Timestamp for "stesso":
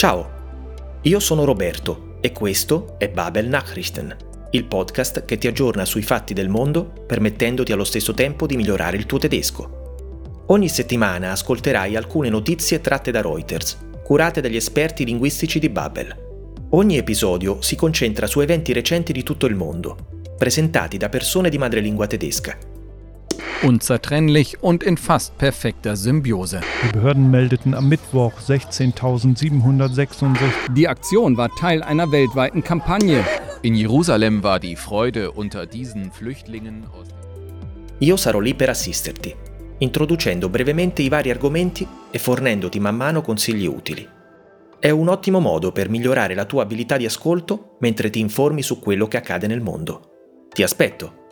7.84-8.14